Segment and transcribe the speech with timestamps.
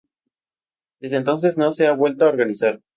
[0.99, 2.81] Desde entonces no se ha vuelto a organizar.